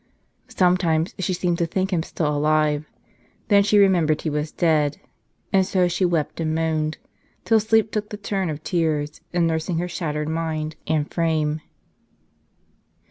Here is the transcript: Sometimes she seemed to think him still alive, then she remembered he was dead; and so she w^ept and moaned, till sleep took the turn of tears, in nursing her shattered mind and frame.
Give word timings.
Sometimes 0.47 1.13
she 1.19 1.31
seemed 1.31 1.59
to 1.59 1.67
think 1.67 1.93
him 1.93 2.01
still 2.01 2.35
alive, 2.35 2.89
then 3.49 3.61
she 3.61 3.77
remembered 3.77 4.21
he 4.21 4.31
was 4.31 4.51
dead; 4.51 4.99
and 5.53 5.63
so 5.63 5.87
she 5.87 6.05
w^ept 6.07 6.39
and 6.39 6.55
moaned, 6.55 6.97
till 7.45 7.59
sleep 7.59 7.91
took 7.91 8.09
the 8.09 8.17
turn 8.17 8.49
of 8.49 8.63
tears, 8.63 9.21
in 9.31 9.45
nursing 9.45 9.77
her 9.77 9.87
shattered 9.87 10.27
mind 10.27 10.75
and 10.87 11.13
frame. 11.13 11.61